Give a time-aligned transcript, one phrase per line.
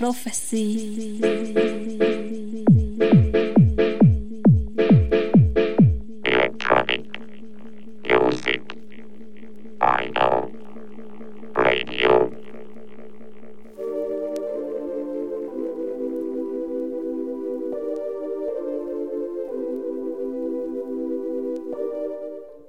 [0.00, 1.20] Prophecy.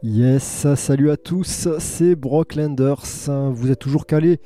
[0.03, 3.05] Yes, salut à tous, c'est Brocklanders.
[3.53, 4.41] Vous êtes toujours calés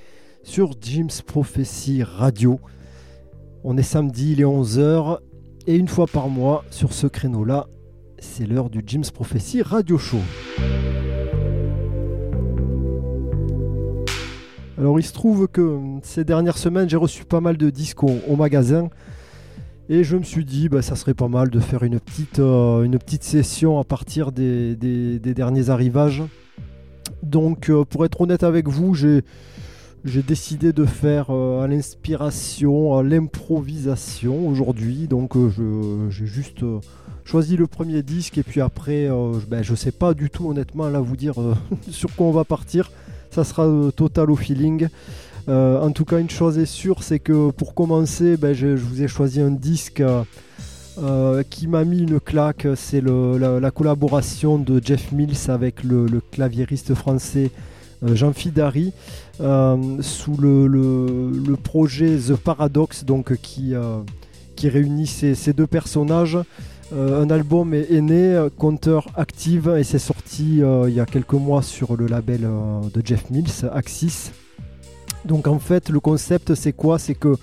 [0.45, 2.59] sur Jim's Prophecy Radio.
[3.63, 5.17] On est samedi, il est 11h,
[5.65, 7.65] et une fois par mois, sur ce créneau-là,
[8.19, 10.19] c'est l'heure du Jim's Prophecy Radio Show.
[14.77, 18.35] Alors il se trouve que ces dernières semaines, j'ai reçu pas mal de disques au,
[18.37, 18.89] magasin.
[19.89, 22.87] Et je me suis dit, bah, ça serait pas mal de faire une petite, euh,
[23.19, 24.75] session à partir des
[25.19, 26.23] derniers arrivages.
[27.23, 29.23] Donc, euh, pour être honnête avec vous, j'ai,
[30.05, 35.07] j'ai décidé de faire euh, à l'inspiration, à l'improvisation aujourd'hui.
[35.07, 36.77] Donc, euh, j'ai juste euh,
[37.25, 40.89] choisi le premier disque et puis après, je- ben, je sais pas du tout honnêtement
[40.89, 41.33] là vous dire
[41.89, 42.91] sur quoi on va partir.
[43.31, 44.87] Ça sera total au feeling.
[45.47, 49.07] En tout cas, une chose est sûre, c'est que pour commencer, ben, je, vous ai
[49.07, 50.01] choisi un disque
[51.49, 52.65] qui m'a mis une claque.
[52.75, 57.51] C'est la, la collaboration de Jeff Mills avec le, le claviériste français
[58.05, 58.93] Jean Fidari
[59.39, 63.99] sous le, le- projet The Paradox, donc qui, euh,
[64.55, 66.37] qui réunit ces, ces deux personnages.
[66.93, 71.05] Euh, un album est, né, euh, Counter Active, et c'est sorti euh, il y a
[71.05, 74.31] quelques mois sur le label euh, de Jeff Mills, Axis.
[75.25, 76.99] Donc en fait, le concept, c'est quoi?
[76.99, 77.35] C'est que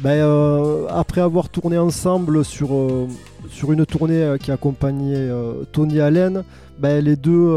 [0.00, 3.08] ben, euh, après avoir tourné ensemble sur, euh,
[3.48, 5.30] sur une tournée euh, qui accompagnait
[5.72, 6.44] Tony Allen,
[6.78, 7.54] ben, les, deux,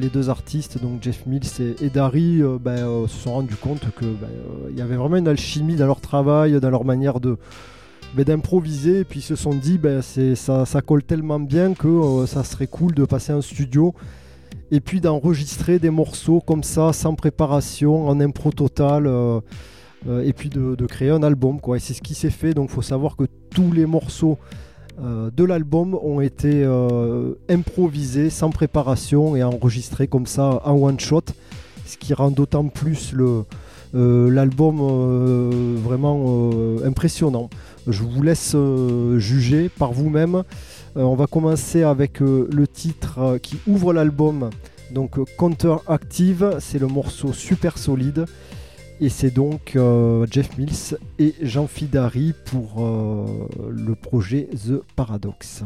[0.00, 4.04] les deux artistes, donc Jeff Mills et, et Dari, ben, se sont rendus compte que
[4.04, 7.36] ben, euh, il y avait vraiment une alchimie dans leur travail, dans leur manière de
[8.16, 12.24] d'improviser, et puis ils se sont dit ben, c'est, ça, ça colle tellement bien que
[12.26, 13.94] ça serait cool de passer en studio
[14.70, 19.06] et puis d'enregistrer des morceaux comme ça, sans préparation, en impro total,
[20.06, 21.60] euh, et puis de, créer un album.
[21.60, 21.76] Quoi.
[21.76, 24.38] Et c'est ce qui s'est fait, donc il faut savoir que tous les morceaux
[25.02, 31.00] euh, de l'album ont été euh, improvisés, sans préparation, et enregistrés comme ça en one
[31.00, 31.22] shot,
[31.86, 33.44] ce qui rend d'autant plus le,
[33.92, 34.78] l'album
[35.82, 36.50] vraiment
[36.84, 37.48] impressionnant.
[37.86, 38.54] Je vous laisse
[39.16, 40.42] juger par vous-même.
[40.94, 44.50] On va commencer avec le titre qui ouvre l'album,
[44.90, 48.26] donc Counter Active, c'est le morceau super solide.
[49.00, 55.62] Et c'est donc euh, Jeff Mills et Jean Fidari pour euh, le projet The Paradox.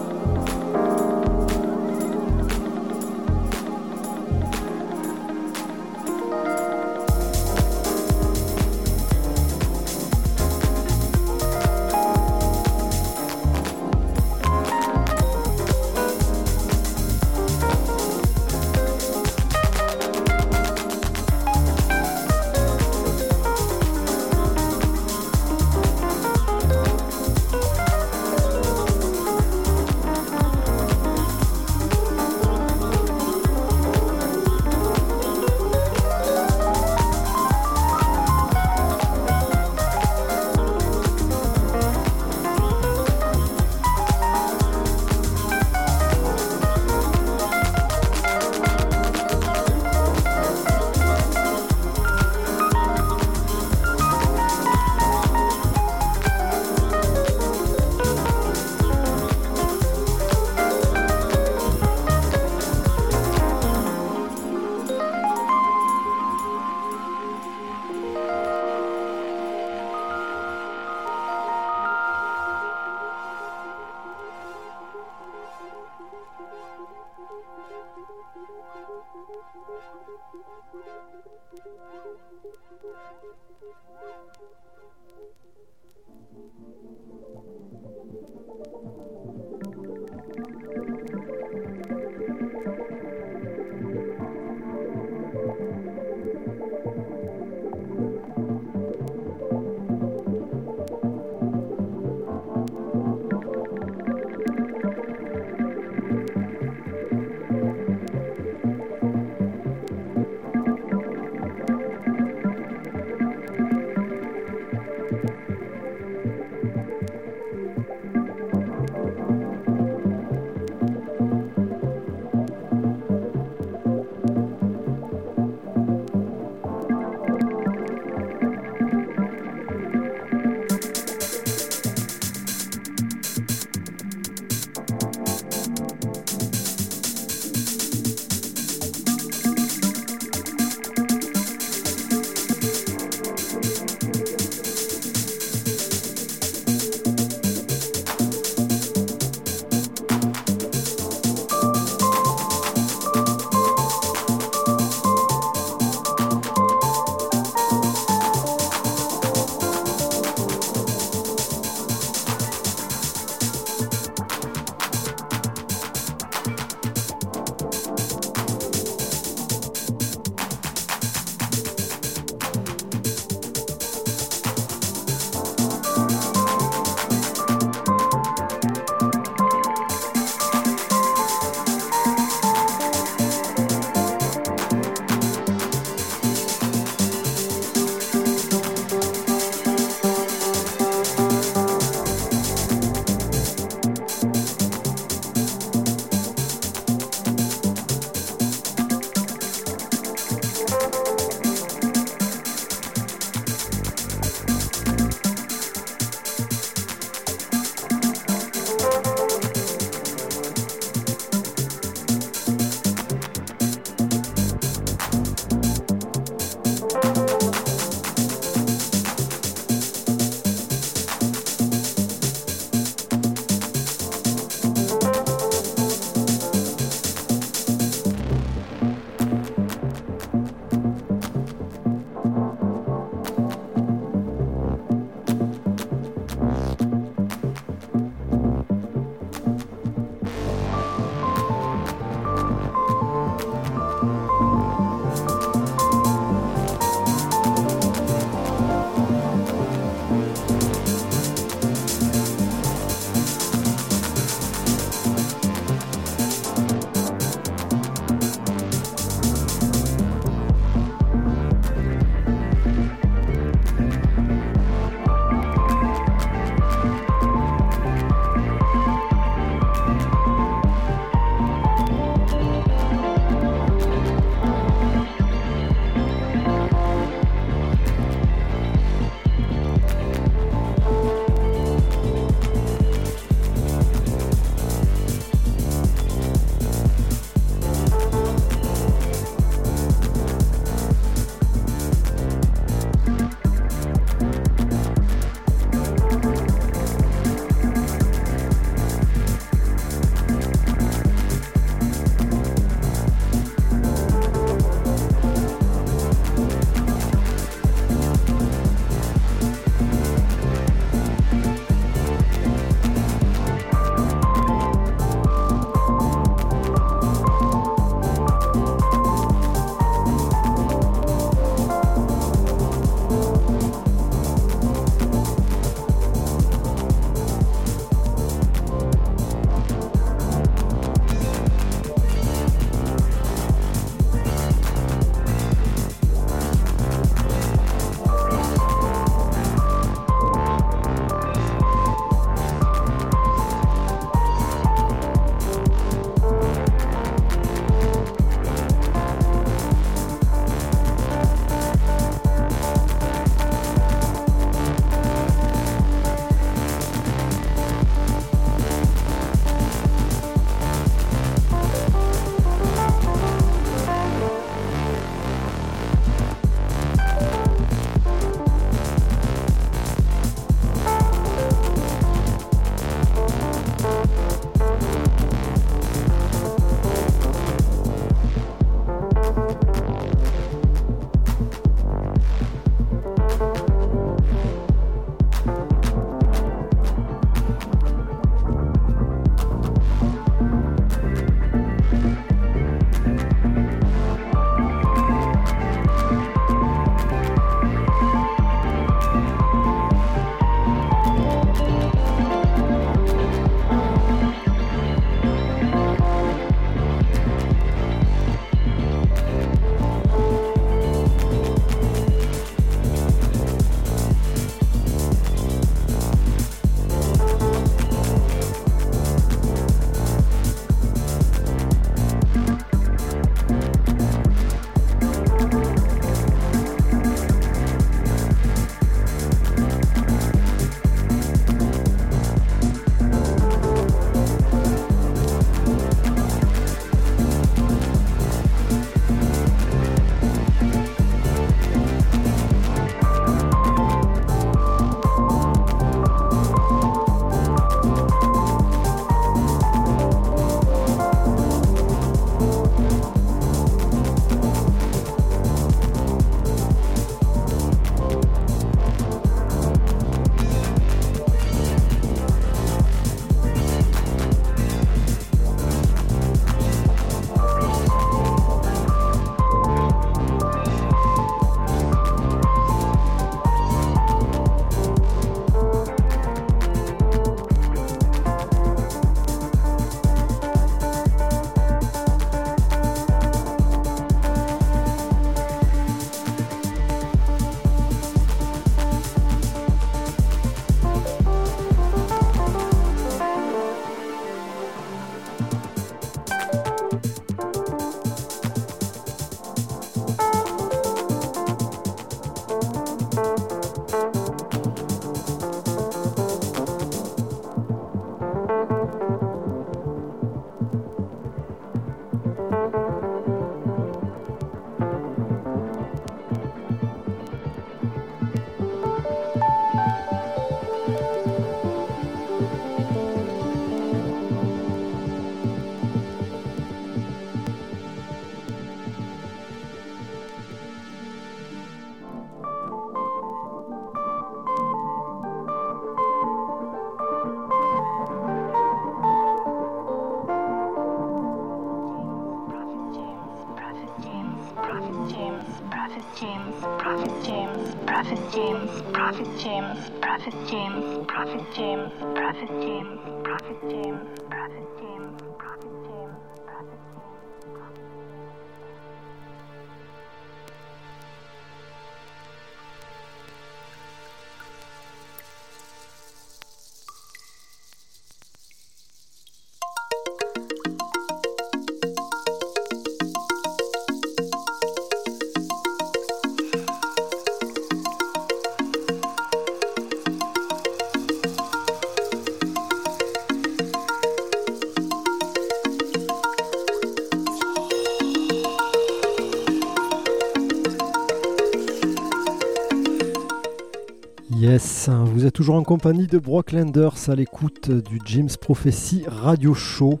[595.32, 600.00] Toujours en compagnie de Brock Lenders à l'écoute du James Prophecy Radio Show.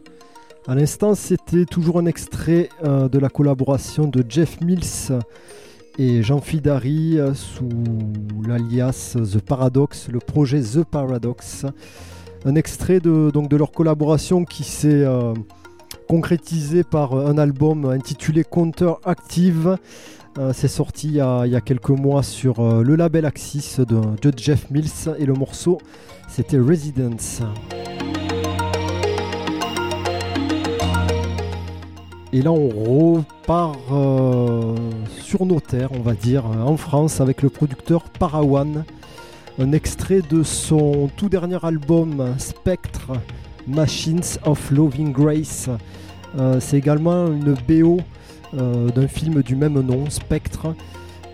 [0.66, 5.12] À l'instant, c'était toujours un extrait euh, de la collaboration de Jeff Mills
[5.98, 7.68] et Jean Fidari euh, sous
[8.46, 11.66] l'alias The Paradox, le projet The Paradox.
[12.44, 15.34] Un extrait de, donc, de leur collaboration qui s'est euh,
[16.08, 19.76] concrétisé par un album intitulé Counter Active.
[20.38, 24.70] Euh, c'est sorti il y, a, quelques mois sur euh, le label Axis de, Jeff
[24.70, 25.78] Mills et le morceau
[26.28, 27.40] c'était Residence.
[32.32, 34.76] Et là on repart euh,
[35.08, 38.84] sur nos terres, on va dire, en France avec le producteur Parawan.
[39.58, 43.10] Un extrait de son tout dernier album Spectre
[43.66, 45.68] Machines of Loving Grace.
[46.60, 47.98] C'est également une BO
[48.54, 50.74] euh, d'un film du même nom, Spectre.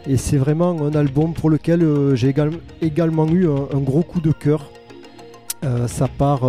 [0.07, 4.03] Et c'est vraiment un album pour lequel euh, j'ai égal- également eu un, un gros
[4.03, 4.71] coup de cœur.
[5.65, 6.43] Euh, ça part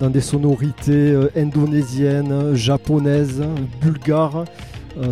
[0.00, 3.42] dans des sonorités indonésiennes, japonaises,
[3.80, 4.44] bulgares.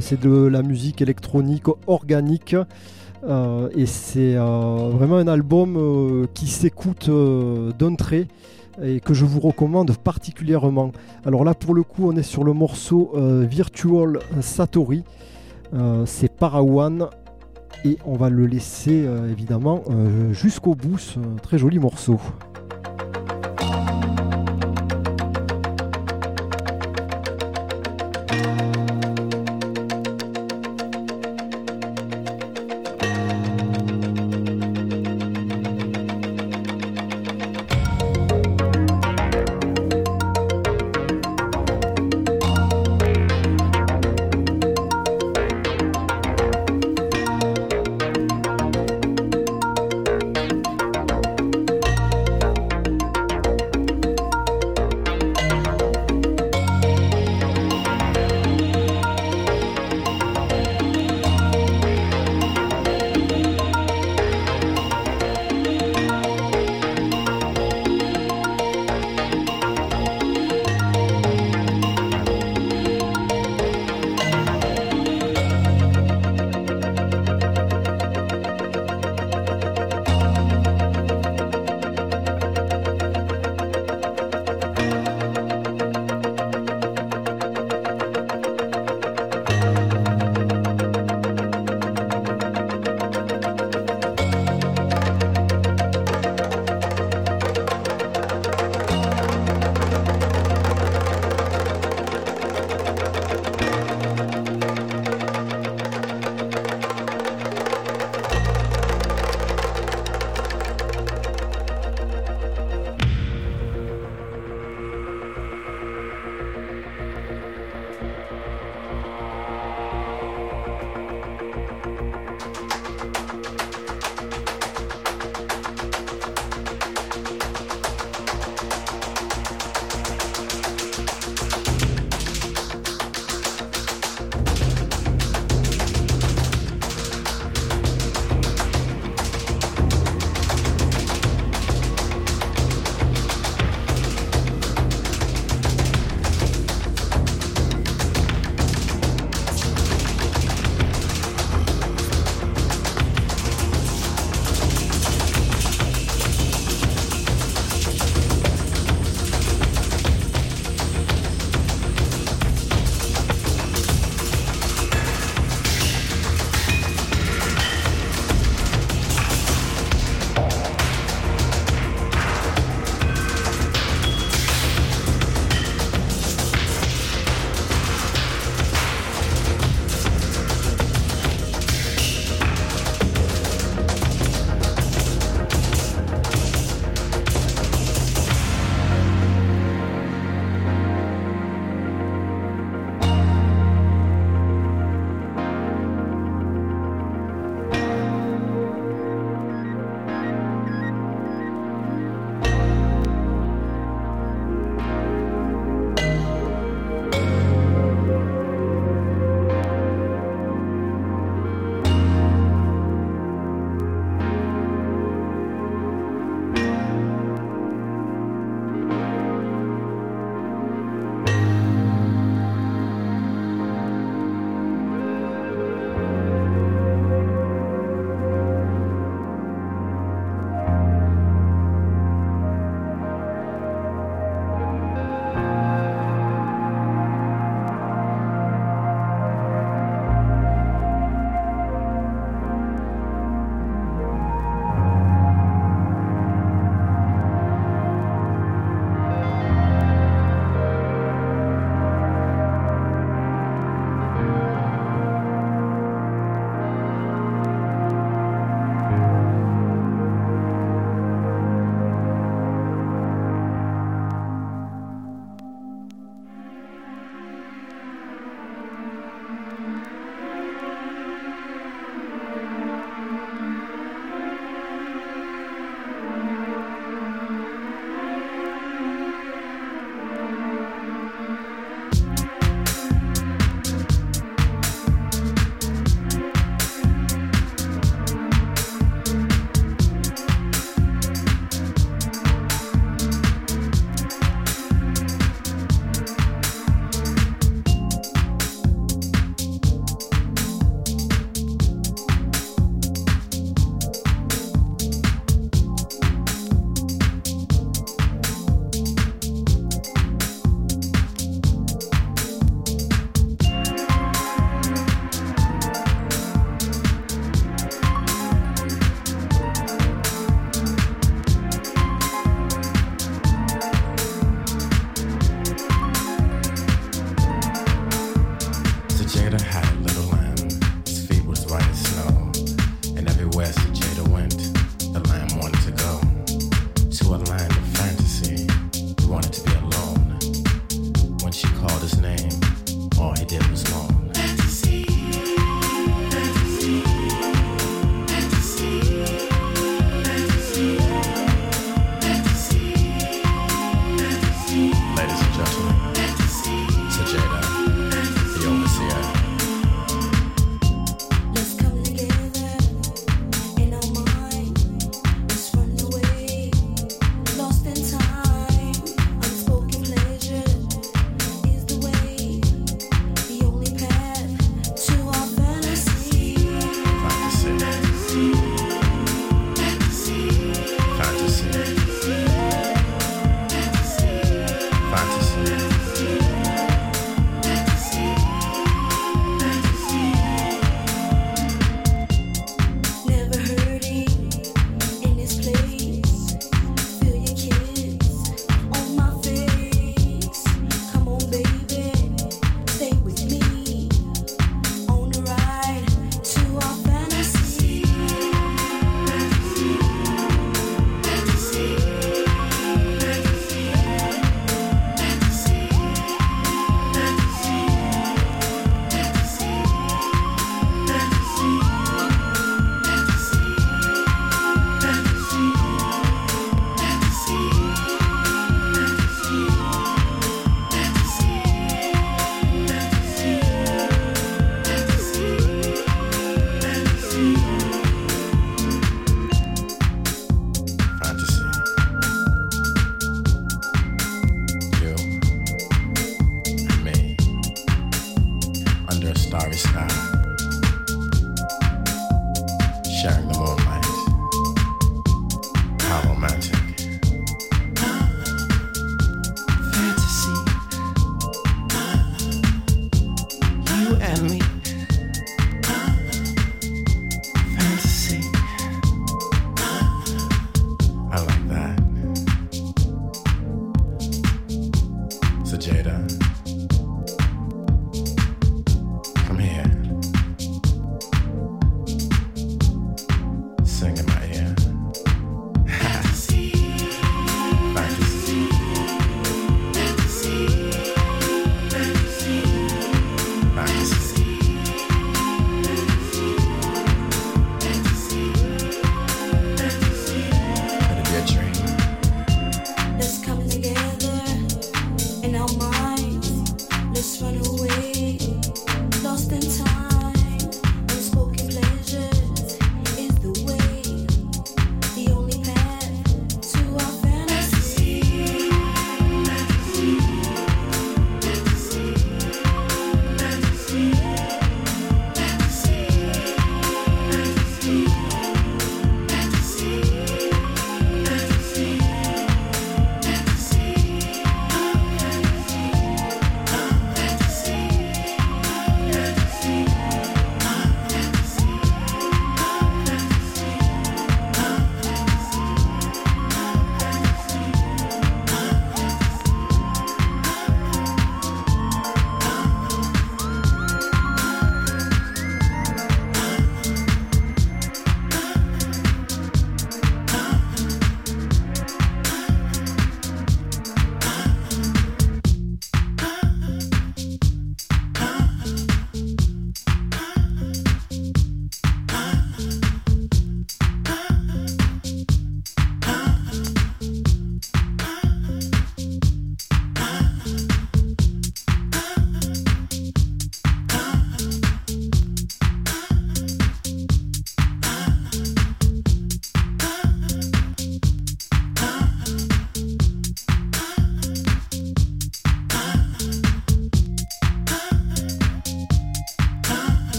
[0.00, 2.56] C'est de la musique électronique organique.
[3.76, 7.08] Et c'est vraiment un album qui s'écoute
[7.78, 8.26] d'un trait
[8.82, 10.92] et que je vous recommande particulièrement.
[11.24, 15.04] Alors là pour le coup on est sur le morceau euh, Virtual Satori.
[15.72, 17.08] Euh, c'est Parawan
[17.84, 20.98] et on va le laisser euh, évidemment euh, jusqu'au bout.
[20.98, 22.18] ce très joli morceau.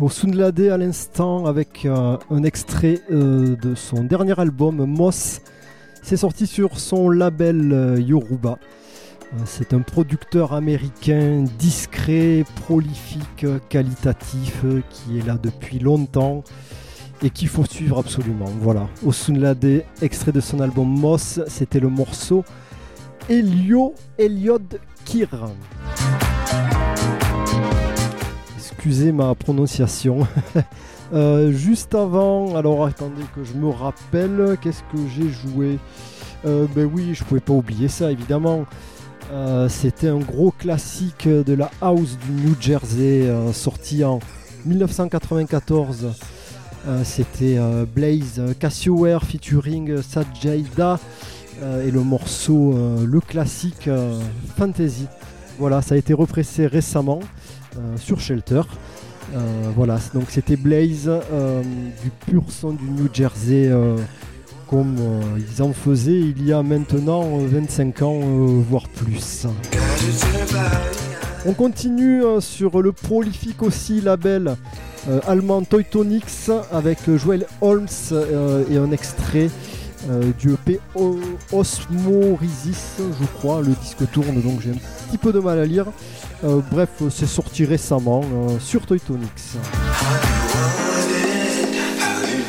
[0.00, 5.40] Osunlade à l'instant avec euh, un extrait euh, de son dernier album Moss.
[6.02, 8.58] C'est sorti sur son label euh, Yoruba.
[9.44, 16.44] C'est un producteur américain discret, prolifique, qualitatif, qui est là depuis longtemps
[17.22, 18.46] et qu'il faut suivre absolument.
[18.60, 22.44] Voilà, Osunlade, extrait de son album Moss, c'était le morceau
[23.28, 25.28] Elio Eliod Kir.
[28.86, 30.28] Excusez ma prononciation.
[31.12, 35.78] Euh, juste avant, alors attendez que je me rappelle, qu'est-ce que j'ai joué?
[36.44, 38.64] Euh, Ben oui, je pouvais pas oublier ça évidemment.
[39.32, 44.18] Euh, C'était un gros classique de la house du New Jersey, sorti en
[44.64, 46.08] 1994.
[46.88, 47.60] Euh, C'était
[47.94, 50.98] Blaze Cassioware featuring Sajida
[51.84, 52.74] et le morceau,
[53.06, 53.88] le classique
[54.56, 55.06] Fantasy.
[55.60, 57.20] Voilà, ça a été repressé récemment
[57.96, 58.62] sur Shelter.
[59.34, 61.62] Euh, voilà, donc c'était Blaze, euh,
[62.02, 63.96] du pur son du New Jersey, euh,
[64.68, 69.46] comme euh, ils en faisaient il y a maintenant euh, 25 ans, euh, voire plus.
[71.44, 74.56] On continue euh, sur le prolifique aussi label
[75.08, 79.50] euh, allemand Teutonix avec euh, Joel Holmes euh, et un extrait
[80.10, 80.80] euh, du EP
[81.52, 83.60] Osmorisis, je crois.
[83.60, 85.86] Le disque tourne donc j'ai un petit peu de mal à lire.
[86.44, 88.86] Euh, bref, c'est sorti récemment euh, sur.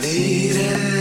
[0.07, 0.96] Thank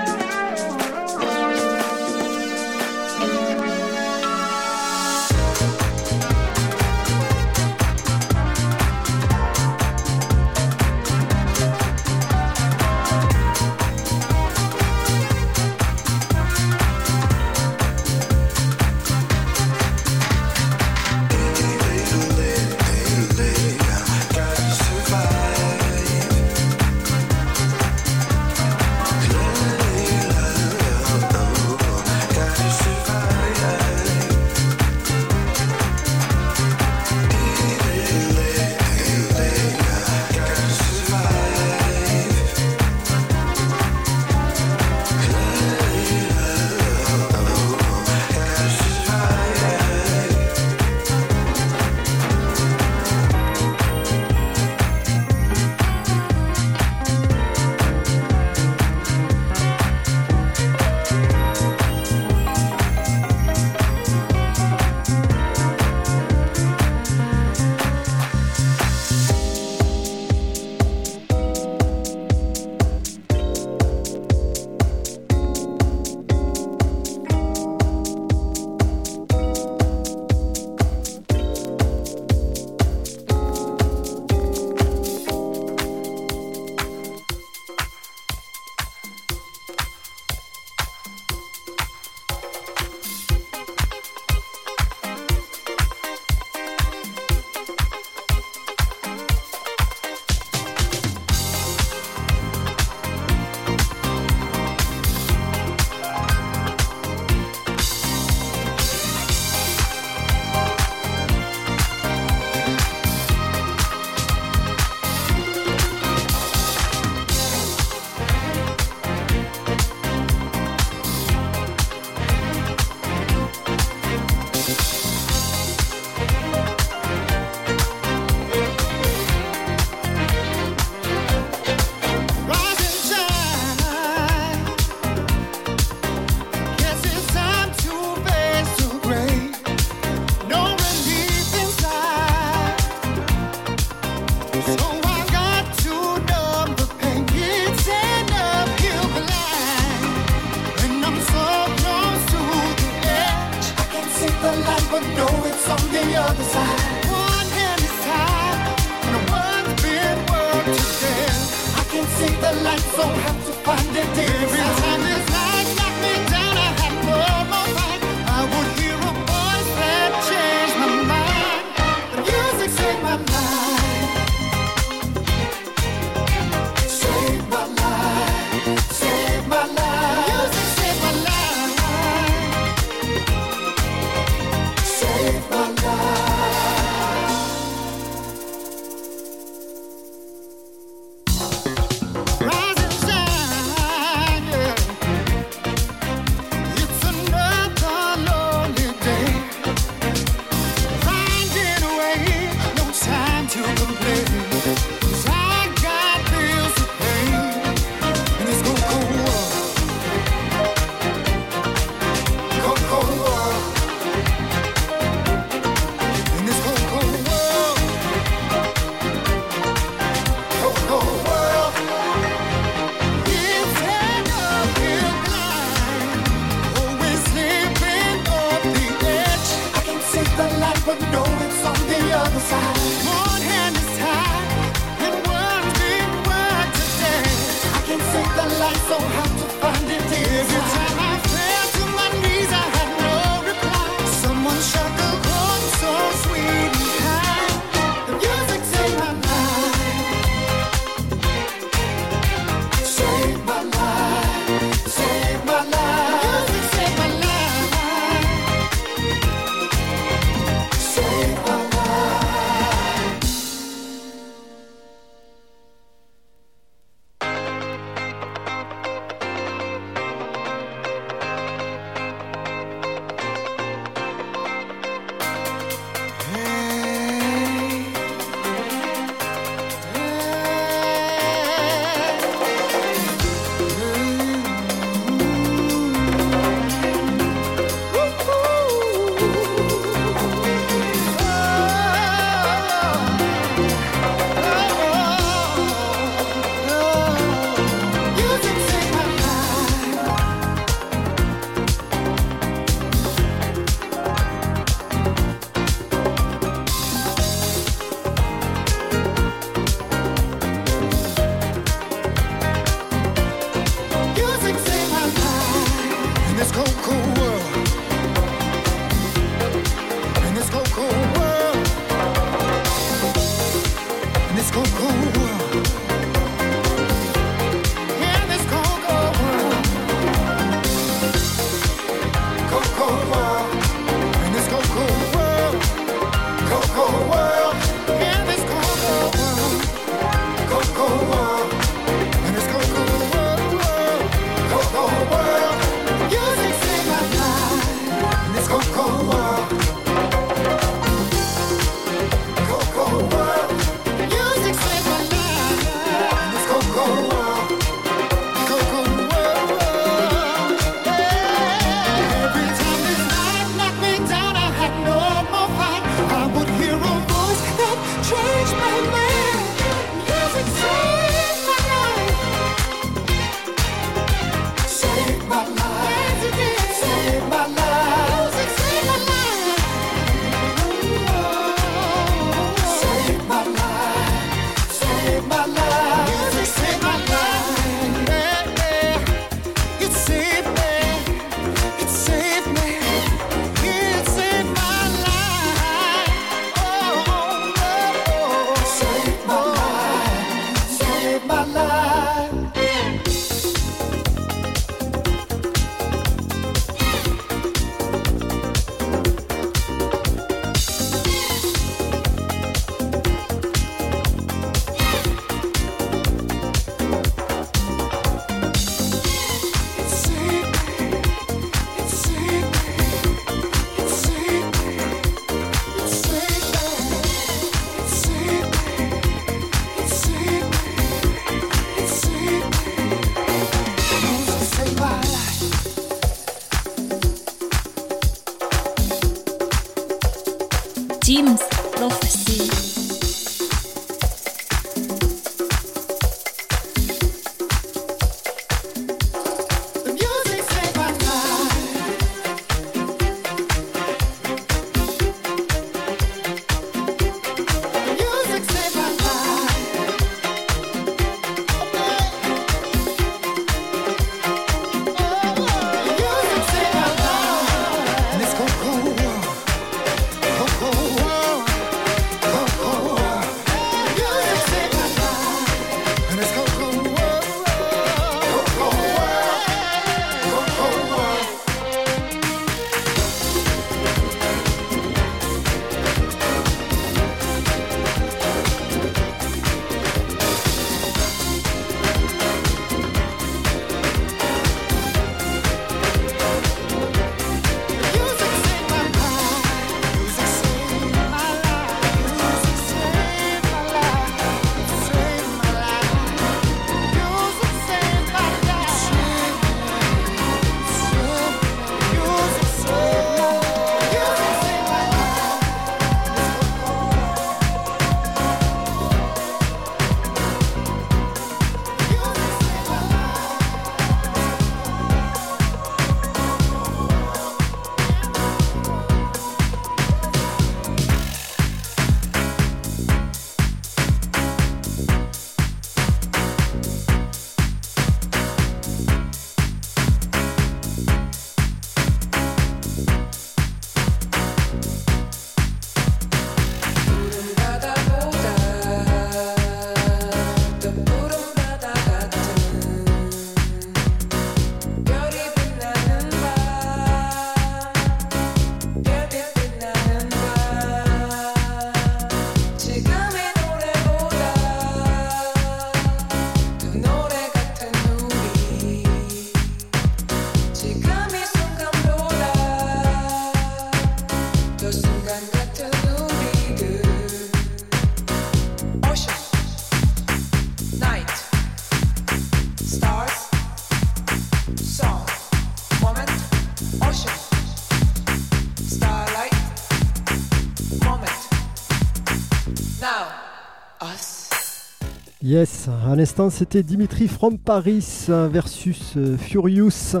[595.22, 600.00] Yes, à l'instant c'était Dimitri from Paris versus euh, Furious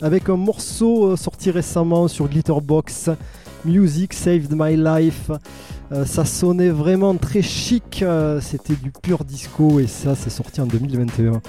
[0.00, 3.10] avec un morceau euh, sorti récemment sur Glitterbox,
[3.64, 5.32] Music Saved My Life.
[5.90, 8.04] Euh, ça sonnait vraiment très chic,
[8.40, 11.42] c'était du pur disco et ça c'est sorti en 2021.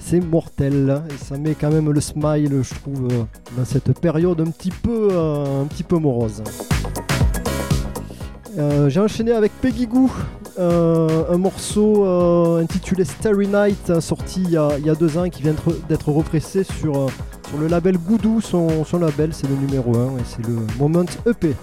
[0.00, 3.08] C'est mortel et ça met quand même le smile je trouve
[3.58, 6.42] dans cette période un petit peu, un petit peu morose.
[8.58, 10.10] Euh, J'ai enchaîné avec Peggy Goo,
[10.58, 15.54] euh, un morceau euh, intitulé Starry Night, sorti il y, a, deux ans, qui vient
[15.88, 17.08] d'être- repressé sur,
[17.58, 21.54] le label Goudou, son, son label, c'est le numéro 1, et c'est le Moment EP.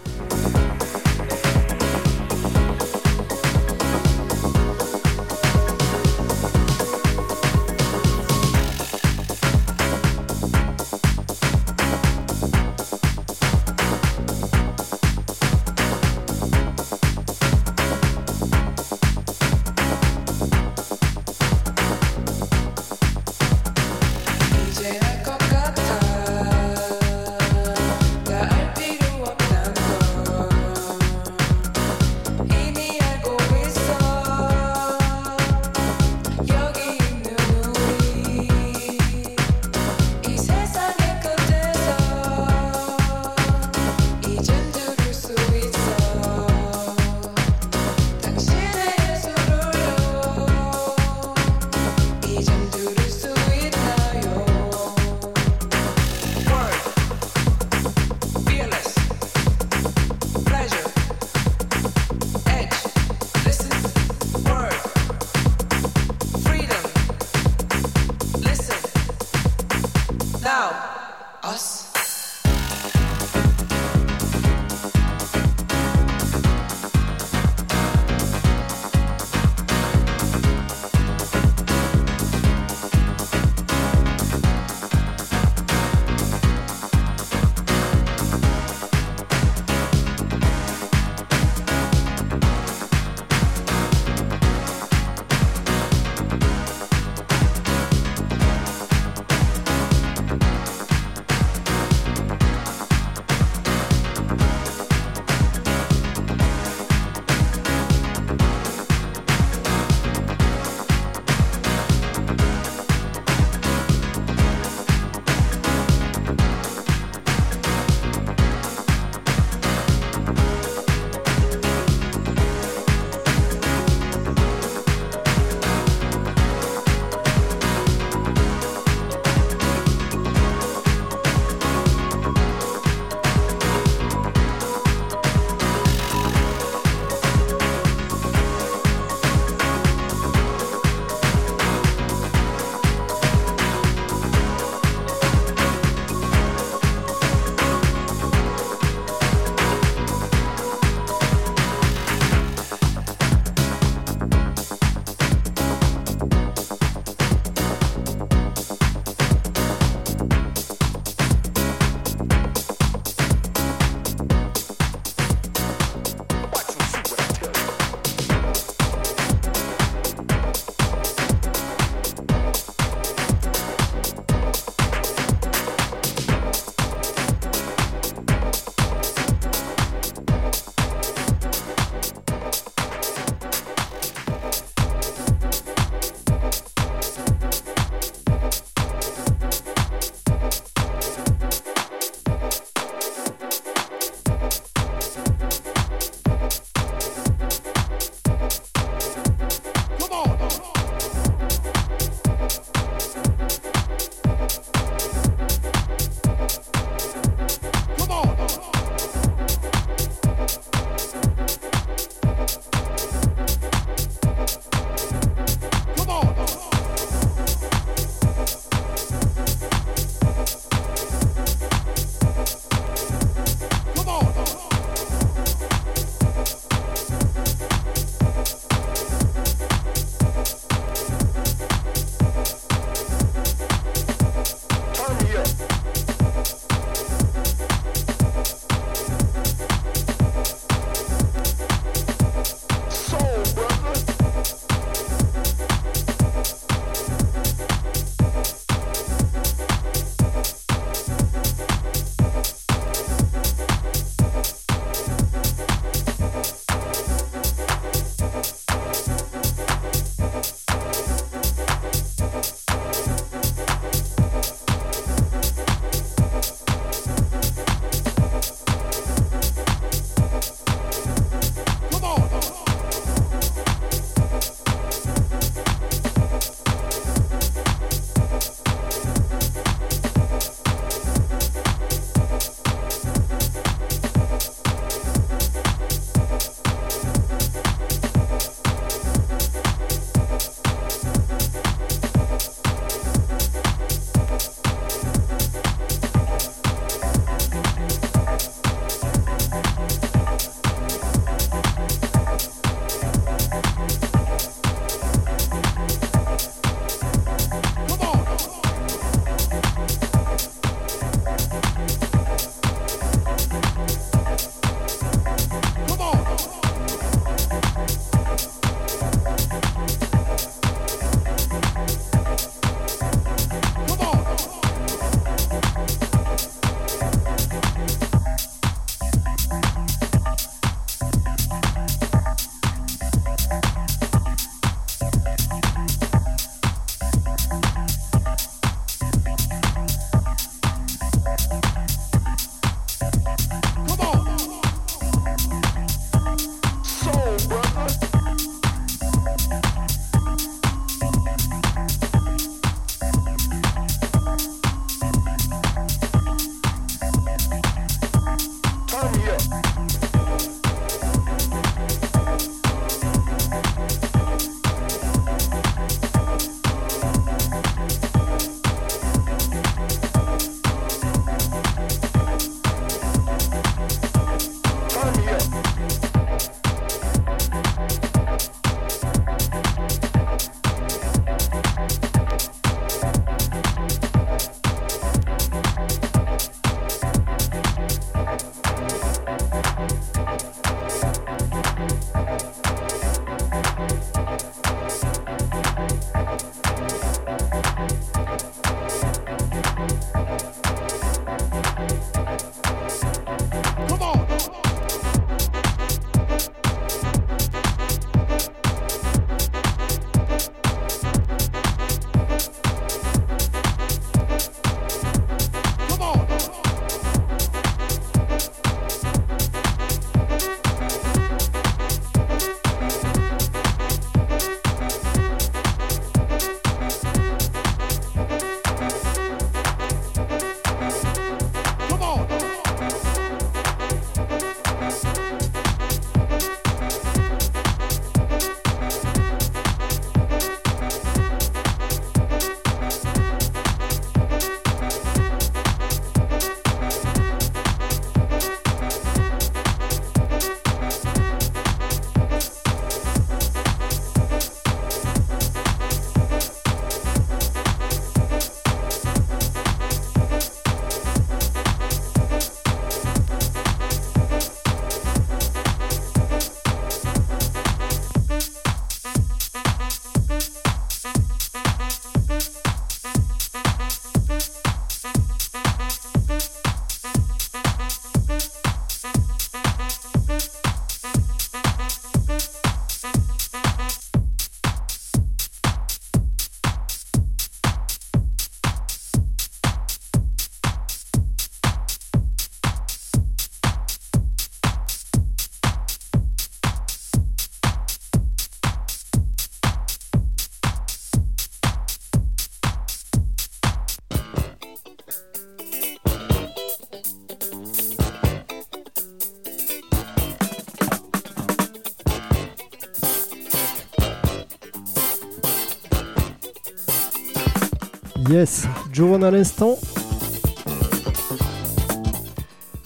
[518.32, 519.78] Yes, Jovon à l'instant.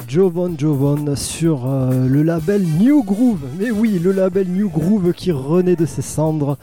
[0.07, 3.41] Jovon Jovon sur euh, le label New Groove.
[3.59, 6.57] Mais oui, le label New Groove qui renaît de ses cendres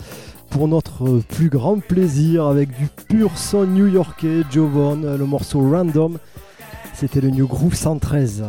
[0.51, 4.43] pour notre plus grand plaisir avec du pur son new-yorkais.
[4.51, 6.19] Jovon, le morceau Random.
[6.93, 8.43] C'était le New Groove 113.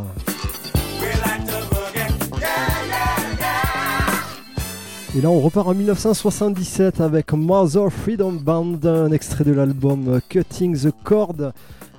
[5.15, 10.75] Et là, on repart en 1977 avec Mother Freedom Band, un extrait de l'album Cutting
[10.75, 11.35] the Cord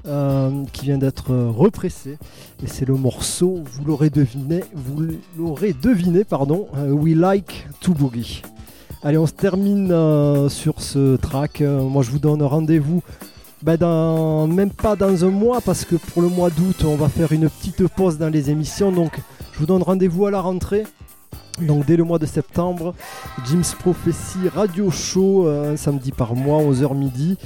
[0.05, 2.19] euh, qui vient d'être repressé.
[2.65, 5.07] Et c'est le morceau, vous l'aurez deviné, vous
[5.39, 8.43] l'aurez deviné, pardon, euh, We Like to Boogie.
[9.05, 11.61] Allez, on se termine euh, sur ce track.
[11.61, 13.01] Euh, moi, je vous donne rendez-vous.
[13.63, 17.09] bah, dans, même pas dans un mois parce que pour le mois d'août on va
[17.09, 19.19] faire une petite pause dans les émissions donc
[19.53, 20.85] je vous donne rendez-vous à la rentrée
[21.61, 22.95] donc dès le mois de septembre,
[23.47, 27.37] Jim's Prophecy Radio Show, euh, samedi par mois, 11h midi.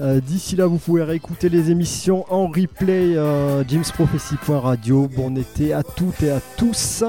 [0.00, 5.08] Euh, D'ici là, vous pouvez réécouter les émissions en replay, euh, jimsprophecy.radio.
[5.16, 7.04] Bon été à toutes et à tous.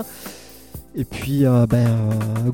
[0.95, 2.51] Et puis, euh, ben, euh,